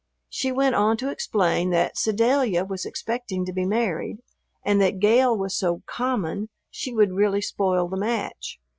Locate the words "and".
4.65-4.81